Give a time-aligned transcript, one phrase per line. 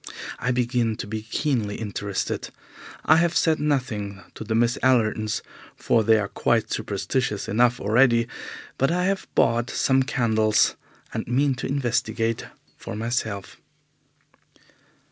[0.39, 2.49] I begin to be keenly interested.
[3.05, 5.43] I have said nothing to the Miss Allertons,
[5.75, 8.27] for they are quite superstitious enough already,
[8.79, 10.75] but I have bought some candles,
[11.13, 13.57] and mean to investigate for myself.